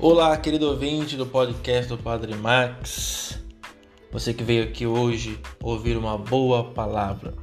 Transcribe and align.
Olá, 0.00 0.36
querido 0.36 0.68
ouvinte 0.68 1.16
do 1.16 1.26
podcast 1.26 1.88
do 1.88 1.98
Padre 1.98 2.32
Max. 2.36 3.42
Você 4.12 4.32
que 4.32 4.44
veio 4.44 4.62
aqui 4.62 4.86
hoje 4.86 5.40
ouvir 5.60 5.96
uma 5.96 6.16
boa 6.16 6.62
palavra. 6.70 7.34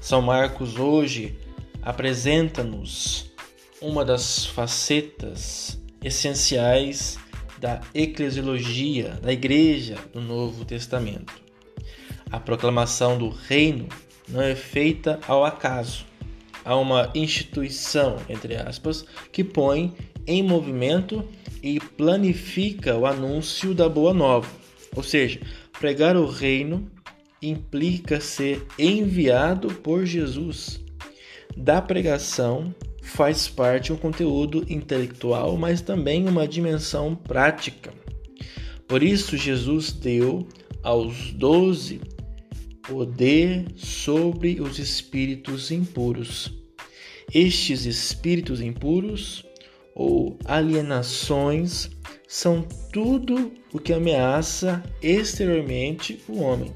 São 0.00 0.22
Marcos 0.22 0.78
hoje 0.78 1.38
apresenta-nos 1.82 3.30
uma 3.82 4.02
das 4.02 4.46
facetas 4.46 5.78
essenciais 6.02 7.18
da 7.58 7.82
eclesiologia 7.92 9.18
da 9.22 9.30
Igreja 9.30 9.96
do 10.10 10.22
Novo 10.22 10.64
Testamento. 10.64 11.34
A 12.30 12.40
proclamação 12.40 13.18
do 13.18 13.28
reino 13.28 13.90
não 14.26 14.40
é 14.40 14.54
feita 14.54 15.20
ao 15.28 15.44
acaso. 15.44 16.06
Há 16.64 16.76
uma 16.76 17.10
instituição, 17.14 18.16
entre 18.26 18.56
aspas, 18.56 19.04
que 19.30 19.44
põe 19.44 19.94
em 20.26 20.42
movimento 20.42 21.24
e 21.62 21.80
planifica 21.80 22.96
o 22.96 23.06
anúncio 23.06 23.74
da 23.74 23.88
boa 23.88 24.12
nova. 24.12 24.48
Ou 24.94 25.02
seja, 25.02 25.40
pregar 25.78 26.16
o 26.16 26.26
reino 26.26 26.90
implica 27.40 28.20
ser 28.20 28.66
enviado 28.78 29.68
por 29.68 30.04
Jesus. 30.04 30.80
Da 31.56 31.80
pregação 31.80 32.74
faz 33.02 33.48
parte 33.48 33.92
um 33.92 33.96
conteúdo 33.96 34.64
intelectual, 34.68 35.56
mas 35.56 35.80
também 35.80 36.26
uma 36.28 36.48
dimensão 36.48 37.14
prática. 37.14 37.92
Por 38.88 39.02
isso, 39.02 39.36
Jesus 39.36 39.92
deu 39.92 40.46
aos 40.82 41.32
doze 41.32 42.00
poder 42.82 43.66
sobre 43.76 44.60
os 44.60 44.78
espíritos 44.78 45.70
impuros. 45.70 46.52
Estes 47.32 47.86
espíritos 47.86 48.60
impuros 48.60 49.44
ou 49.94 50.36
alienações 50.44 51.90
são 52.26 52.62
tudo 52.92 53.52
o 53.72 53.78
que 53.78 53.92
ameaça 53.92 54.82
exteriormente 55.00 56.22
o 56.28 56.40
homem, 56.40 56.72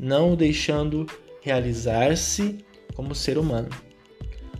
não 0.00 0.32
o 0.32 0.36
deixando 0.36 1.06
realizar-se 1.40 2.58
como 2.94 3.14
ser 3.14 3.38
humano. 3.38 3.70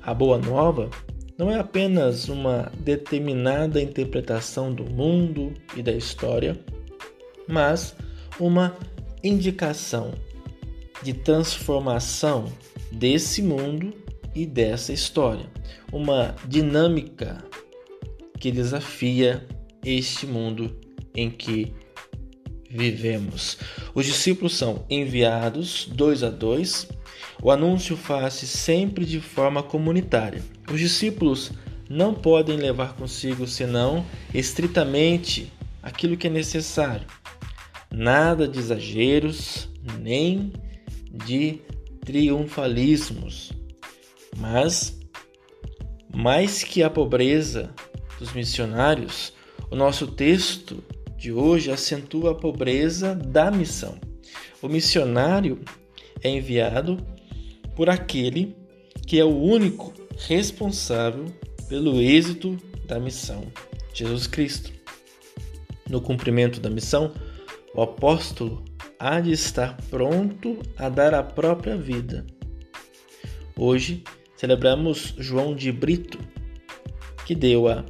A 0.01 0.15
boa 0.15 0.39
nova 0.39 0.91
não 1.37 1.51
é 1.51 1.59
apenas 1.59 2.29
uma 2.29 2.71
determinada 2.79 3.81
interpretação 3.81 4.73
do 4.73 4.85
mundo 4.85 5.53
e 5.77 5.83
da 5.83 5.93
história, 5.93 6.59
mas 7.49 7.97
uma 8.39 8.77
indicação 9.25 10.13
de 11.03 11.13
transformação 11.13 12.47
desse 12.93 13.43
mundo 13.43 13.93
e 14.35 14.47
dessa 14.47 14.93
história. 14.93 15.47
Uma 15.93 16.35
dinâmica 16.47 17.45
que 18.43 18.51
desafia 18.51 19.47
este 19.85 20.27
mundo 20.27 20.77
em 21.15 21.31
que 21.31 21.73
vivemos. 22.69 23.57
Os 23.95 24.05
discípulos 24.05 24.57
são 24.57 24.85
enviados 24.91 25.89
dois 25.89 26.25
a 26.25 26.29
dois. 26.29 26.89
O 27.41 27.53
anúncio 27.53 27.97
faz-se 27.97 28.49
sempre 28.49 29.05
de 29.05 29.21
forma 29.21 29.63
comunitária. 29.63 30.43
Os 30.69 30.81
discípulos 30.81 31.53
não 31.89 32.13
podem 32.13 32.57
levar 32.57 32.95
consigo 32.95 33.47
senão 33.47 34.05
estritamente 34.35 35.53
aquilo 35.81 36.17
que 36.17 36.27
é 36.27 36.31
necessário. 36.31 37.07
Nada 37.93 38.49
de 38.49 38.59
exageros, 38.59 39.69
nem 40.01 40.53
de 41.13 41.61
triunfalismos. 42.05 43.53
Mas 44.37 44.99
mais 46.13 46.65
que 46.65 46.83
a 46.83 46.91
pobreza 46.91 47.73
dos 48.23 48.33
missionários, 48.35 49.33
o 49.69 49.75
nosso 49.75 50.07
texto 50.07 50.83
de 51.17 51.33
hoje 51.33 51.73
acentua 51.73 52.31
a 52.31 52.35
pobreza 52.35 53.17
da 53.17 53.51
missão. 53.51 53.99
O 54.63 54.69
missionário 54.69 55.61
é 56.23 56.31
enviado 56.31 57.05
por 57.75 57.91
aquele 57.91 58.57
que 59.05 59.19
é 59.19 59.25
o 59.25 59.37
único 59.37 59.93
responsável 60.29 61.27
pelo 61.69 62.01
êxito 62.01 62.57
da 62.87 63.01
missão, 63.01 63.45
Jesus 63.93 64.29
Cristo. 64.29 64.73
No 65.91 66.01
cumprimento 66.01 66.61
da 66.61 66.71
missão, 66.71 67.13
o 67.75 67.83
apóstolo 67.83 68.65
há 69.01 69.19
de 69.19 69.33
estar 69.33 69.77
pronto 69.91 70.61
a 70.77 70.89
dar 70.89 71.13
a 71.13 71.25
própria 71.25 71.77
vida. 71.77 72.25
Hoje 73.57 74.05
celebramos 74.37 75.13
João 75.19 75.57
de 75.57 75.73
Brito, 75.73 76.19
que 77.27 77.35
deu 77.35 77.67
a 77.67 77.85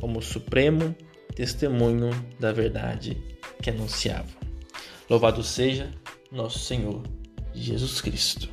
como 0.00 0.22
supremo 0.22 0.94
testemunho 1.34 2.10
da 2.38 2.52
verdade 2.52 3.16
que 3.62 3.70
anunciava. 3.70 4.28
Louvado 5.08 5.42
seja 5.42 5.90
nosso 6.32 6.58
Senhor 6.60 7.02
Jesus 7.54 8.00
Cristo. 8.00 8.48